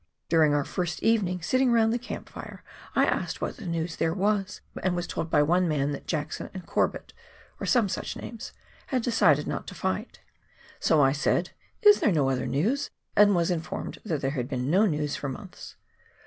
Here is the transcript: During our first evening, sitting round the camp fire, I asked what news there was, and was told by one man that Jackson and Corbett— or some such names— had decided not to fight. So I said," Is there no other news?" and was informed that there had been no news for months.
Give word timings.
During 0.29 0.55
our 0.55 0.65
first 0.65 1.03
evening, 1.03 1.43
sitting 1.43 1.71
round 1.71 1.93
the 1.93 1.99
camp 1.99 2.27
fire, 2.27 2.63
I 2.95 3.05
asked 3.05 3.39
what 3.39 3.59
news 3.61 3.97
there 3.97 4.15
was, 4.15 4.61
and 4.81 4.95
was 4.95 5.05
told 5.05 5.29
by 5.29 5.43
one 5.43 5.67
man 5.67 5.91
that 5.91 6.07
Jackson 6.07 6.49
and 6.55 6.65
Corbett— 6.65 7.13
or 7.59 7.67
some 7.67 7.87
such 7.87 8.15
names— 8.15 8.51
had 8.87 9.03
decided 9.03 9.45
not 9.45 9.67
to 9.67 9.75
fight. 9.75 10.19
So 10.79 11.01
I 11.03 11.11
said," 11.11 11.51
Is 11.83 11.99
there 11.99 12.11
no 12.11 12.31
other 12.31 12.47
news?" 12.47 12.89
and 13.15 13.35
was 13.35 13.51
informed 13.51 13.99
that 14.03 14.21
there 14.21 14.31
had 14.31 14.49
been 14.49 14.71
no 14.71 14.87
news 14.87 15.15
for 15.15 15.29
months. 15.29 15.75